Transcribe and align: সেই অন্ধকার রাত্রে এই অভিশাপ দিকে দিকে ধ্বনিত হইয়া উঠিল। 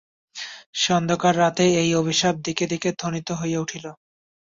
সেই 0.73 0.93
অন্ধকার 0.97 1.33
রাত্রে 1.37 1.65
এই 1.81 1.91
অভিশাপ 1.95 2.35
দিকে 2.45 2.65
দিকে 2.71 2.89
ধ্বনিত 2.99 3.29
হইয়া 3.39 3.59
উঠিল। 3.61 3.85